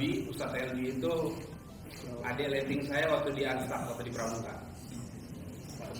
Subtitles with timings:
[0.00, 1.12] LB, Ustadz LB itu
[2.24, 4.56] adik rating saya waktu di Anstak, waktu di Pramuka.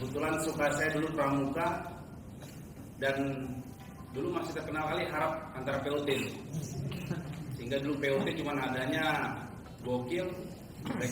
[0.01, 1.69] Kebetulan suka saya dulu Pramuka
[2.97, 3.45] dan
[4.17, 6.09] dulu masih terkenal kali harap antara POT.
[7.61, 9.37] Sehingga dulu POT cuma adanya
[9.85, 10.25] gokil,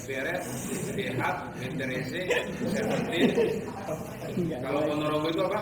[0.08, 0.40] Beret,
[0.96, 2.24] Dehat, Menterese,
[2.72, 3.36] Seventeen.
[4.64, 5.60] Kalau Ponorogo itu apa?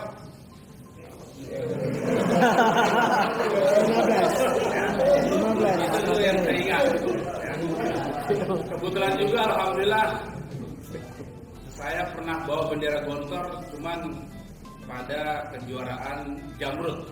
[5.75, 6.83] Itu dulu yang saya ingat.
[6.87, 6.96] Ya.
[8.27, 10.05] Kebetulan juga Alhamdulillah
[11.71, 13.99] saya pernah bawa bendera Gontor cuman
[14.83, 17.07] pada kejuaraan Jamrut.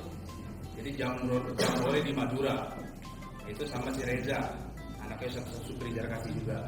[0.75, 2.67] Jadi Jamrut Jamrut di Madura.
[3.47, 4.41] Itu sama si Reza,
[4.99, 6.67] anaknya Ustaz Supri Jarkasi juga.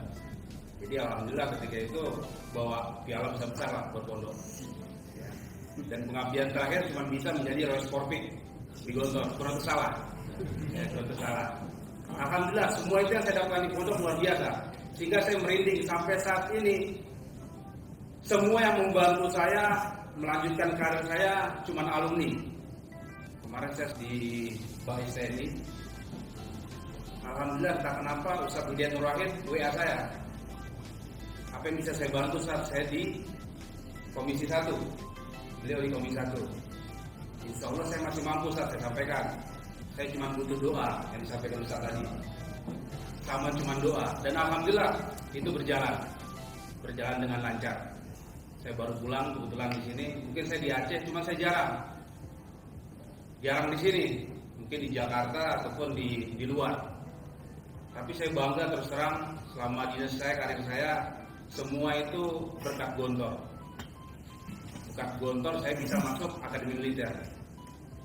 [0.80, 2.04] Jadi alhamdulillah ketika itu
[2.56, 4.36] bawa piala besar-besar lah buat pondok.
[5.92, 8.32] Dan pengabdian terakhir cuma bisa menjadi Sporting
[8.88, 9.28] di Gontor.
[9.36, 9.92] Kurang salah.
[10.72, 11.67] Ya, kurang salah.
[12.18, 14.50] Alhamdulillah semua itu yang saya dapatkan di pondok luar biasa.
[14.98, 16.78] Sehingga saya merinding sampai saat ini
[18.26, 19.64] semua yang membantu saya
[20.18, 22.30] melanjutkan karir saya cuma alumni.
[23.46, 24.14] Kemarin saya di
[24.84, 25.48] Bais TNI.
[27.28, 30.10] Alhamdulillah entah kenapa Ustaz Budian Nur Wahid WA saya.
[31.54, 33.18] Apa yang bisa saya bantu saat saya di
[34.14, 34.70] Komisi 1
[35.66, 36.38] Beliau di Komisi 1
[37.50, 39.26] Insya Allah saya masih mampu saat saya sampaikan
[39.98, 42.06] Saya cuma butuh doa yang disampaikan Ustaz tadi.
[43.26, 44.06] Sama cuma doa.
[44.22, 44.94] Dan Alhamdulillah
[45.34, 45.98] itu berjalan.
[46.86, 47.78] Berjalan dengan lancar.
[48.62, 50.06] Saya baru pulang kebetulan di sini.
[50.22, 51.74] Mungkin saya di Aceh cuma saya jarang.
[53.42, 54.06] Jarang di sini.
[54.62, 56.78] Mungkin di Jakarta ataupun di, di luar.
[57.98, 60.92] Tapi saya bangga terus terang selama dinas saya, karir saya
[61.50, 63.34] semua itu berkat Gontor.
[64.94, 67.10] Berkat Gontor saya bisa masuk akademi militer.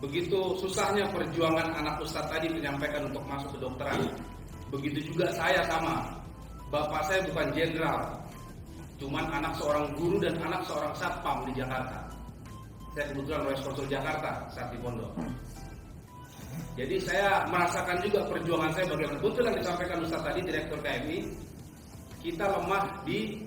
[0.02, 4.02] Begitu susahnya perjuangan anak ustadz tadi menyampaikan untuk masuk ke dokteran.
[4.74, 6.18] Begitu juga saya sama.
[6.74, 8.00] Bapak saya bukan jenderal,
[8.96, 12.00] cuman anak seorang guru dan anak seorang satpam di Jakarta.
[12.96, 15.12] Saya kebetulan Royce Konsul Jakarta saat di pondok.
[16.72, 21.18] Jadi saya merasakan juga perjuangan saya bagaimana betul yang disampaikan Ustaz tadi Direktur KMI
[22.24, 23.44] kita lemah di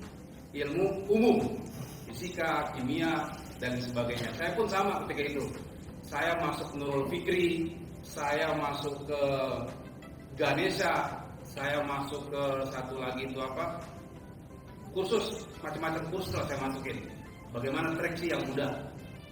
[0.54, 1.38] ilmu umum
[2.06, 3.26] fisika, kimia
[3.58, 4.30] dan sebagainya.
[4.38, 5.46] Saya pun sama ketika itu.
[6.06, 7.74] Saya masuk Nurul Fikri,
[8.06, 9.24] saya masuk ke
[10.38, 13.82] Ganesha, saya masuk ke satu lagi itu apa?
[14.94, 16.98] Kursus macam-macam kursus lah saya masukin.
[17.50, 18.72] Bagaimana seleksi yang mudah?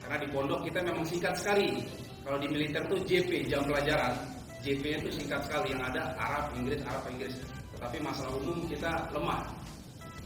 [0.01, 1.85] Karena di pondok kita memang singkat sekali.
[2.25, 4.15] Kalau di militer tuh JP jam pelajaran,
[4.63, 7.35] JP itu singkat sekali yang ada Arab, Inggris, Arab, Inggris.
[7.75, 9.43] Tetapi masalah umum kita lemah.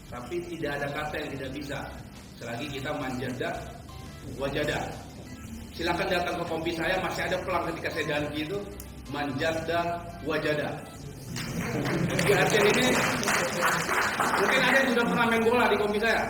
[0.07, 1.79] Tapi tidak ada kata yang tidak bisa.
[2.37, 3.49] Selagi kita manjada,
[4.37, 5.06] wajada.
[5.77, 8.57] Silakan datang ke kompi saya, masih ada pelang ketika saya danki itu
[9.13, 10.73] manjada, wajada.
[12.25, 12.85] Di Aceh ini
[14.41, 16.25] mungkin ada yang sudah pernah main bola di kompi saya.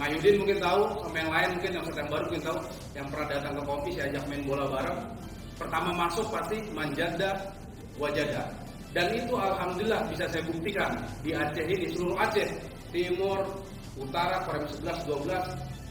[0.00, 2.58] Mayudin mungkin tahu, sama yang lain mungkin yang sedang baru mungkin tahu,
[2.96, 5.00] yang pernah datang ke kopi saya ajak main bola bareng.
[5.60, 7.30] Pertama masuk pasti manjada,
[8.00, 8.48] wajada.
[8.96, 12.48] Dan itu alhamdulillah bisa saya buktikan di Aceh ini seluruh Aceh,
[12.96, 13.44] timur,
[14.00, 15.36] utara, Korem 11, 12.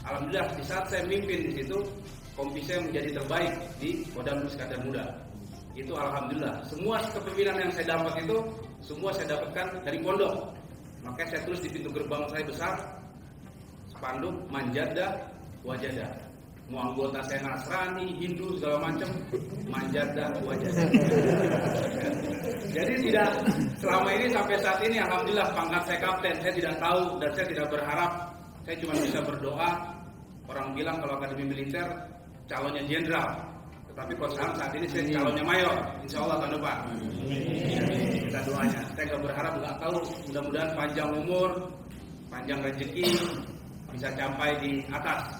[0.02, 1.78] Alhamdulillah di saat saya mimpin di situ,
[2.38, 5.04] kompi saya menjadi terbaik di Kodam Iskandar Muda.
[5.74, 6.62] Itu alhamdulillah.
[6.70, 8.38] Semua kepemimpinan yang saya dapat itu
[8.78, 10.54] semua saya dapatkan dari pondok.
[11.02, 12.74] Makanya saya tulis di pintu gerbang saya besar
[13.90, 15.18] spanduk manjada
[15.66, 16.06] wajada
[16.68, 19.08] mau anggota saya Nasrani, Hindu segala macam
[19.72, 20.84] manjada wajada
[22.76, 23.28] jadi tidak
[23.80, 27.66] selama ini sampai saat ini alhamdulillah pangkat saya kapten saya tidak tahu dan saya tidak
[27.72, 28.12] berharap
[28.68, 29.70] saya cuma bisa berdoa
[30.44, 31.88] orang bilang kalau akademi militer
[32.48, 33.28] calonnya jenderal.
[33.92, 36.78] Tetapi kalau saat ini saya calonnya mayor insya Allah tahun depan.
[38.28, 38.80] Kita doanya.
[38.96, 39.98] Saya nggak berharap nggak tahu.
[40.32, 41.50] Mudah-mudahan panjang umur
[42.28, 43.08] panjang rezeki
[43.92, 45.36] bisa sampai di atas.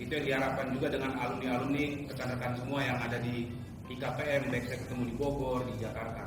[0.00, 3.44] Itu yang diharapkan juga dengan alumni-alumni rekan-rekan semua yang ada di
[3.90, 6.20] IKPM, baik saya ketemu di Bogor, di Jakarta.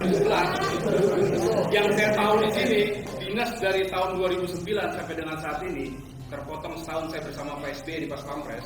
[1.72, 2.82] yang saya tahu di sini,
[3.24, 5.96] dinas dari tahun 2009 sampai dengan saat ini,
[6.28, 8.66] terpotong setahun saya bersama Pak SBY di Pas Pampres,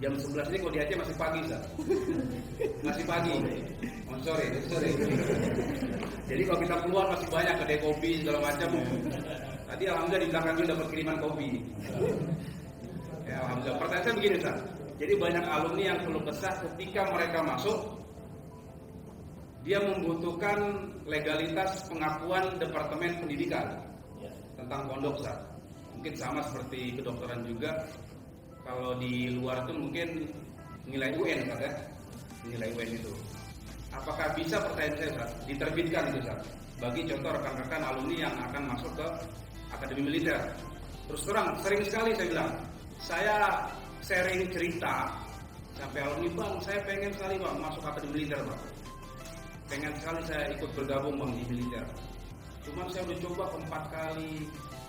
[0.00, 1.62] jam 11 ini kalau di Aceh masih pagi, Ustaz.
[2.86, 3.34] Masih pagi.
[4.10, 4.90] Oh, sorry, sorry.
[6.26, 8.70] Jadi kalau kita keluar masih banyak kedai kopi segala macam.
[9.68, 11.48] Tadi alhamdulillah di belakang juga dapat kiriman kopi.
[13.26, 13.78] Ya, alhamdulillah.
[13.78, 14.58] Pertanyaan saya begini, Ustaz.
[15.02, 17.78] Jadi banyak alumni yang perlu kesah ketika mereka masuk
[19.62, 20.58] dia membutuhkan
[21.06, 23.66] legalitas pengakuan Departemen Pendidikan
[24.58, 25.38] tentang pondok, Ustaz.
[25.94, 27.70] Mungkin sama seperti kedokteran juga.
[28.62, 30.08] Kalau di luar itu mungkin
[30.86, 31.72] nilai UN, Ustaz ya.
[32.46, 33.12] nilai UN itu.
[33.92, 36.40] Apakah bisa pertanyaan saya Ustaz, diterbitkan itu Ustaz?
[36.78, 39.06] Bagi contoh rekan-rekan alumni yang akan masuk ke
[39.70, 40.40] Akademi Militer.
[41.06, 42.50] Terus terang, sering sekali saya bilang,
[43.02, 43.36] saya
[44.02, 45.10] sharing cerita
[45.78, 48.62] sampai alumni bang, saya pengen sekali bang masuk Akademi Militer bang.
[49.70, 51.86] Pengen sekali saya ikut bergabung bang di militer.
[52.62, 54.32] Cuman saya udah coba empat kali,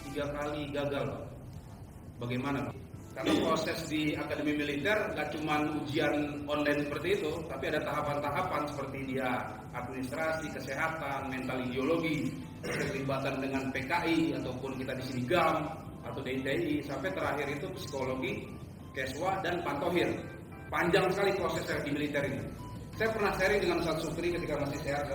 [0.05, 1.25] tiga kali gagal bang.
[2.21, 2.82] Bagaimana bang?
[3.13, 8.99] Karena proses di Akademi Militer gak cuma ujian online seperti itu, tapi ada tahapan-tahapan seperti
[9.13, 9.29] dia
[9.69, 12.33] administrasi, kesehatan, mental ideologi,
[12.65, 15.57] keterlibatan dengan PKI ataupun kita di sini GAM
[16.03, 18.49] atau DITI sampai terakhir itu psikologi,
[18.97, 20.09] keswa dan pantohir.
[20.73, 22.41] Panjang sekali proses di militer ini.
[22.97, 25.05] Saya pernah sharing dengan Ustaz Sukri ketika masih sehat,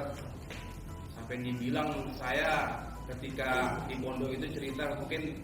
[1.18, 2.78] sampai dibilang saya
[3.10, 5.34] ketika di pondok itu cerita mungkin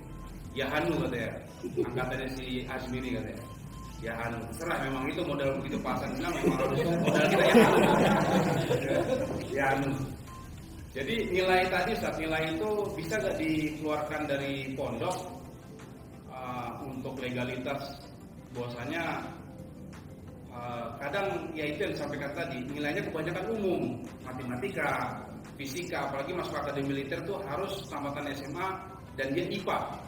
[0.54, 1.30] ya Hanu katanya.
[1.64, 3.44] Angkatannya si Asmiri katanya.
[4.00, 7.78] Ya Hanu serah memang itu modal begitu pasan bilang memang harus modal kita ya Hanu
[9.56, 9.90] ya Hanu
[10.94, 15.26] jadi nilai tadi saat nilai itu bisa gak dikeluarkan dari pondok
[16.30, 17.98] uh, untuk legalitas?
[18.54, 19.26] Bahwasanya
[20.54, 23.82] uh, kadang ya itu yang disampaikan tadi nilainya kebanyakan umum.
[24.22, 25.18] Matematika
[25.58, 28.68] fisika apalagi masuk akademi militer tuh harus tamatan SMA
[29.18, 29.98] dan dia IPA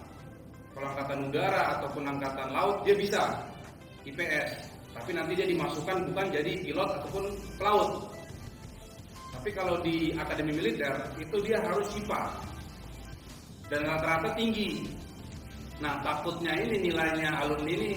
[0.76, 3.24] kalau angkatan udara ataupun angkatan laut dia bisa.
[4.04, 7.24] IPS, tapi nanti dia dimasukkan bukan jadi pilot ataupun
[7.56, 8.12] pelaut.
[9.32, 12.22] Tapi kalau di akademi militer itu dia harus IPA
[13.72, 14.84] dan rata-rata tinggi.
[15.80, 17.90] Nah takutnya ini nilainya alumni ini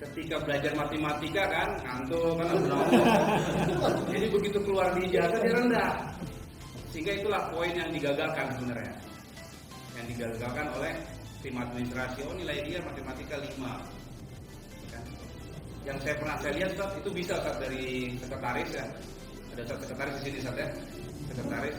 [0.00, 2.48] ketika belajar matematika kan ngantuk kan
[4.12, 5.92] jadi begitu keluar di ijazah dia rendah.
[6.94, 8.94] Sehingga itulah poin yang digagalkan sebenarnya.
[9.98, 10.94] Yang digagalkan oleh
[11.46, 13.54] tim administrasi oh nilai dia matematika 5
[14.90, 15.04] kan?
[15.86, 18.84] yang saya pernah saya lihat Ustaz, itu bisa Ustaz, dari sekretaris ya.
[19.54, 20.68] Ada Ustaz, sekretaris di sini Ustaz, ya.
[21.30, 21.76] Sekretaris.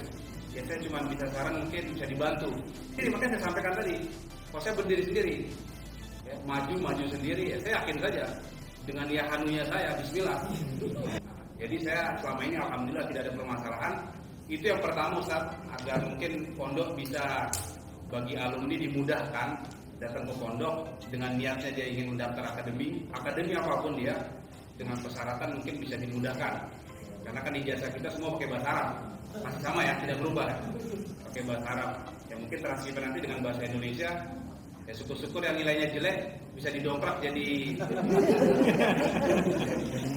[0.55, 2.49] Ya saya cuma bisa saran mungkin bisa dibantu.
[2.95, 3.95] Jadi makanya saya sampaikan tadi
[4.47, 5.35] kalau saya berdiri sendiri
[6.23, 8.23] ya, maju maju sendiri ya saya yakin saja
[8.87, 10.39] dengan ya hanunya saya Bismillah.
[11.61, 13.93] Jadi saya selama ini Alhamdulillah tidak ada permasalahan.
[14.47, 15.43] Itu yang pertama Ustaz
[15.75, 17.51] agar mungkin pondok bisa
[18.07, 19.47] bagi alumni dimudahkan
[19.97, 20.75] datang ke pondok
[21.09, 24.15] dengan niatnya dia ingin mendaftar akademi, akademi apa pun dia
[24.77, 26.53] dengan persyaratan mungkin bisa dimudahkan.
[27.25, 28.89] Karena kan ijazah kita semua pakai bahasa Arab,
[29.43, 30.47] masih sama ya, tidak berubah.
[31.27, 31.91] Pakai bahasa Arab.
[32.27, 34.11] Ya mungkin transkript nanti dengan bahasa Indonesia.
[34.87, 36.17] Ya syukur-syukur yang nilainya jelek
[36.55, 37.75] bisa didongkrak jadi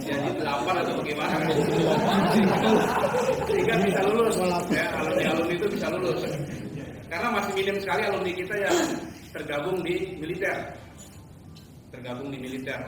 [0.08, 1.36] jadi delapan atau bagaimana
[3.44, 4.36] sehingga bisa lulus
[4.72, 6.22] ya alumni alumni itu bisa lulus
[7.10, 8.78] karena masih minim sekali alumni kita yang
[9.34, 10.56] tergabung di militer.
[11.90, 12.80] Tergabung di militer.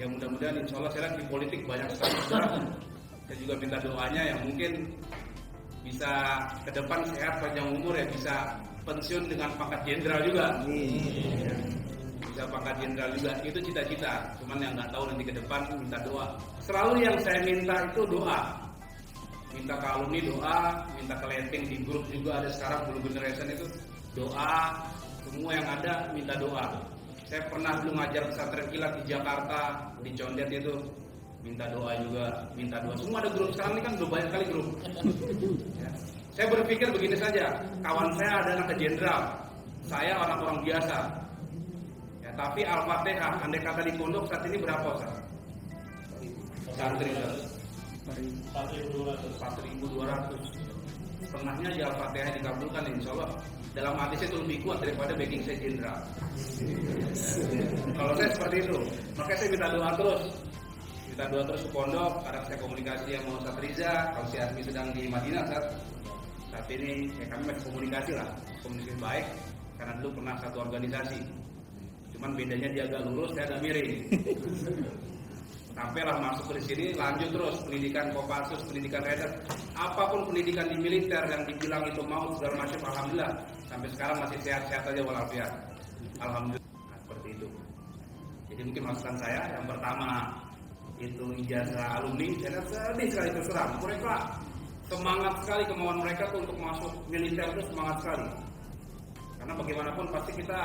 [0.00, 2.16] Ya mudah-mudahan insya Allah saya di politik banyak sekali.
[3.26, 4.72] Saya juga minta doanya yang mungkin
[5.84, 8.34] bisa ke depan sehat panjang umur ya bisa
[8.88, 10.46] pensiun dengan pangkat jenderal juga.
[12.32, 14.12] Bisa pangkat jenderal juga itu cita-cita.
[14.40, 16.26] Cuman yang nggak tahu nanti ke depan minta doa.
[16.64, 18.65] Selalu yang saya minta itu doa
[19.56, 20.58] minta ke alumni doa,
[21.00, 21.26] minta ke
[21.64, 23.66] di grup juga ada sekarang Blue Generation itu
[24.12, 24.76] doa,
[25.24, 26.64] semua yang ada minta doa.
[27.26, 29.60] Saya pernah dulu ngajar pesantren kilat di Jakarta,
[30.04, 30.74] di Condet itu
[31.42, 32.94] minta doa juga, minta doa.
[33.00, 34.68] Semua ada grup sekarang ini kan udah banyak kali grup.
[35.80, 35.90] Ya.
[36.36, 37.48] Saya berpikir begini saja,
[37.80, 39.22] kawan saya ada anak jenderal,
[39.88, 40.96] saya orang-orang biasa.
[42.20, 45.14] Ya, tapi Al-Fatihah, andai kata di pondok saat ini berapa Ustaz?
[46.76, 47.08] Santri.
[48.06, 49.82] 4.200
[51.26, 53.30] setengahnya di Al-Fatihah dikabulkan insya Allah.
[53.76, 56.00] Dalam hati saya itu lebih kuat daripada backing saya jenderal
[57.96, 58.78] kalau saya seperti itu
[59.16, 60.22] makanya saya minta doa terus.
[61.12, 64.88] Minta doa terus ke pondok karena saya komunikasi yang Ustaz Riza kalau si Asmi sedang
[64.92, 65.66] di Madinah saat
[66.52, 68.28] saat ini ya kami masih komunikasi lah
[68.64, 69.26] komunikasi baik
[69.76, 71.20] karena dulu pernah satu organisasi.
[72.16, 73.92] Cuman bedanya dia agak lurus saya agak miring
[75.76, 79.28] sampailah masuk ke sini lanjut terus pendidikan Kopassus, pendidikan Raider,
[79.76, 83.32] apa pun pendidikan di militer yang dibilang itu mau segala macam alhamdulillah.
[83.68, 85.52] Sampai sekarang masih sehat-sehat aja walafiat.
[86.16, 86.72] Alhamdulillah.
[86.88, 87.48] Nah, seperti itu.
[88.48, 90.08] Jadi mungkin masukan saya yang pertama
[90.96, 92.26] itu ijazah alumni.
[92.40, 93.68] Saya sedih sekali terserah.
[93.84, 94.14] Mereka
[94.88, 98.28] semangat sekali kemauan mereka tuh untuk masuk militer itu semangat sekali.
[99.36, 100.60] Karena bagaimanapun pasti kita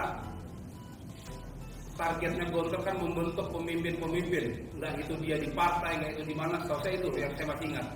[2.01, 6.97] targetnya Gontor kan membentuk pemimpin-pemimpin entah itu dia di partai entah itu di mana saya
[6.97, 7.87] itu yang saya masih ingat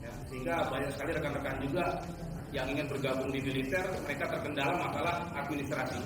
[0.00, 1.84] ya, sehingga banyak sekali rekan-rekan juga
[2.56, 6.00] yang ingin bergabung di militer mereka terkendala masalah administrasi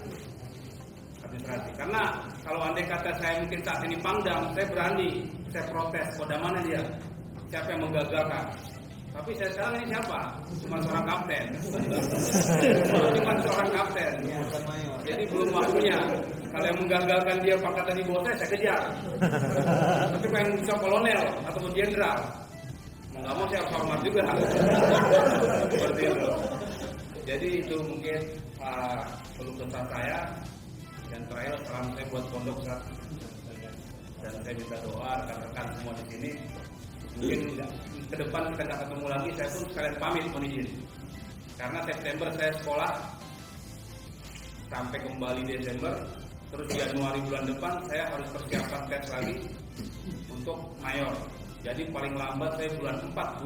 [1.23, 2.03] administrasi karena
[2.43, 5.11] kalau andai kata saya mungkin saat ini pangdam saya berani
[5.57, 6.83] saya protes, kode mana dia?
[7.49, 8.45] Siapa yang menggagalkan?
[9.17, 10.21] Tapi saya sekarang ini siapa?
[10.61, 11.45] Cuma seorang kapten.
[13.17, 14.13] Cuma seorang kapten.
[15.09, 15.99] Jadi belum waktunya.
[16.57, 18.81] Kalau yang menggagalkan dia pangkatan di bawah saya, saya kejar.
[20.17, 22.19] Tapi pengen bisa kolonel ataupun jenderal.
[23.13, 24.25] Mau nggak mau saya harus hormat juga.
[25.69, 26.29] Seperti itu.
[27.29, 28.21] Jadi itu mungkin
[28.65, 29.05] uh,
[29.37, 30.19] perlu kesal saya
[31.13, 32.59] dan terakhir salam saya buat pondok
[34.25, 36.31] dan saya minta doa rekan-rekan semua di sini
[37.17, 37.41] mungkin
[38.11, 40.69] ke depan kita nggak ketemu lagi saya pun sekalian pamit mohon izin
[41.57, 42.93] karena September saya sekolah
[44.67, 45.95] sampai kembali Desember
[46.53, 49.37] terus Januari bulan depan saya harus persiapan tes lagi
[50.31, 51.15] untuk mayor.
[51.67, 53.43] Jadi paling lambat saya bulan 4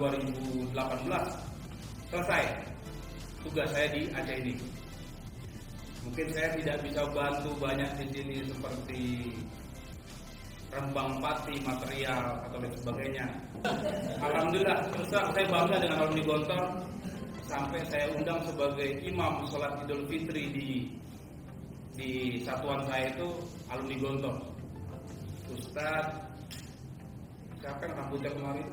[0.76, 2.44] 2018 selesai.
[3.40, 4.54] Tugas saya di Aceh ini.
[6.04, 9.32] Mungkin saya tidak bisa bantu banyak di sini seperti
[10.70, 13.26] rembang pati material atau lain sebagainya.
[14.22, 14.78] Alhamdulillah
[15.08, 16.64] terang saya bangga dengan alumni Gontor.
[17.50, 20.68] Sampai saya undang sebagai imam sholat Idul Fitri di
[21.94, 23.28] di satuan saya itu
[23.70, 24.36] alumni Gontor.
[25.50, 26.06] Ustaz
[27.60, 28.66] siapa yang rambutnya kemarin?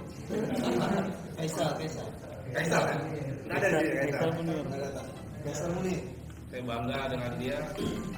[1.38, 2.08] Kaisar, Kaisar.
[2.56, 2.82] Kaisar.
[2.88, 3.00] kan?
[3.46, 4.30] Nggak ada di sini, Kaisar.
[4.40, 5.02] Nggak ada.
[5.44, 6.02] Kaisar Munir.
[6.48, 7.60] Saya bangga dengan dia,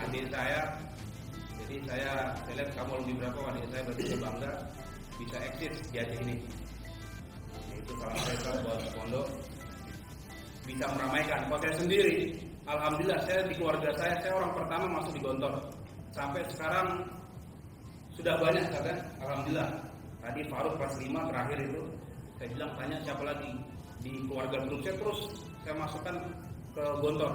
[0.05, 0.61] adik saya.
[1.65, 2.11] Jadi saya,
[2.45, 4.51] saya lihat kamu lebih berapa adik saya berarti saya bangga
[5.17, 6.35] bisa eksis di Aceh ini.
[7.73, 9.27] Itu salah saya buat pondok
[10.69, 11.41] bisa meramaikan.
[11.49, 12.37] Saya sendiri,
[12.69, 15.53] alhamdulillah saya di keluarga saya saya orang pertama masuk di Gontor.
[16.13, 16.87] Sampai sekarang
[18.13, 18.97] sudah banyak kan?
[19.25, 19.69] Alhamdulillah.
[20.19, 21.81] Tadi Faruk pas 5 terakhir itu
[22.37, 23.51] saya bilang tanya siapa lagi
[24.03, 25.19] di keluarga grup saya terus
[25.63, 26.15] saya masukkan
[26.75, 27.33] ke Gontor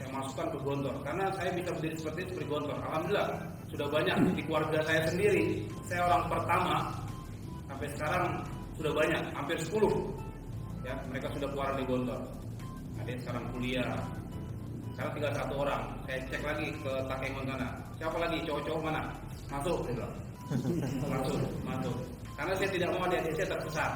[0.00, 2.76] saya masukkan ke Gontor karena saya bisa berdiri seperti itu seperti Gontor.
[2.88, 3.28] Alhamdulillah
[3.68, 5.44] sudah banyak di keluarga saya sendiri.
[5.84, 6.74] Saya orang pertama
[7.68, 8.24] sampai sekarang
[8.80, 12.20] sudah banyak, hampir 10 ya mereka sudah keluar dari Gontor.
[12.96, 13.92] Ada yang sekarang kuliah.
[14.94, 15.82] Sekarang tinggal satu orang.
[16.04, 17.68] Saya cek lagi ke Takengon sana.
[18.00, 19.02] Siapa lagi cowok-cowok mana?
[19.50, 20.14] Masuk, bilang.
[21.12, 21.96] Masuk, masuk.
[22.34, 23.36] Karena saya tidak mau adik-adik
[23.70, 23.86] saya.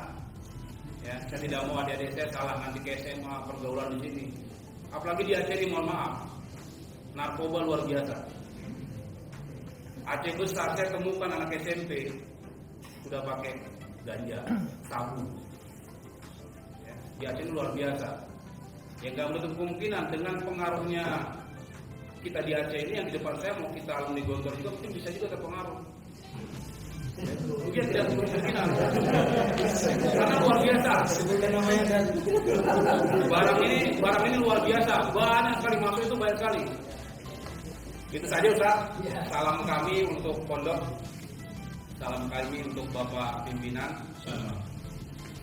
[1.04, 4.24] Ya, saya tidak mau adik-adik saya salah nanti ke SMA pergaulan di sini.
[4.94, 6.14] Apalagi di Aceh ini mohon maaf,
[7.16, 8.16] narkoba luar biasa.
[10.04, 12.12] Aceh besar saya temukan anak SMP
[13.02, 13.52] sudah pakai
[14.06, 14.38] ganja,
[14.86, 15.24] sabu.
[16.84, 18.33] Ya, di Aceh luar biasa.
[19.02, 21.04] Ya nggak menutup kemungkinan dengan pengaruhnya
[22.24, 25.08] kita di Aceh ini yang di depan saya mau kita alumni Gontor juga mungkin bisa
[25.12, 25.78] juga terpengaruh.
[27.62, 28.68] Mungkin tidak kemungkinan.
[30.08, 30.92] Karena luar biasa.
[31.14, 32.04] Sebutkan namanya dan
[33.28, 36.62] Barang ini barang ini luar biasa, banyak sekali masuk itu banyak sekali.
[38.14, 38.76] Itu saja Ustaz.
[39.28, 40.80] Salam kami untuk pondok.
[42.00, 43.90] Salam kami untuk Bapak pimpinan.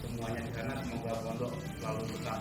[0.01, 2.39] Semuanya di sana semoga pondok selalu tetap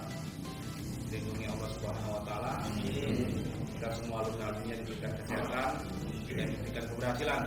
[1.10, 2.52] dilindungi Allah Subhanahu wa taala.
[2.78, 5.70] Kita semua alumni diberikan kesehatan
[6.30, 7.42] dan diberikan keberhasilan.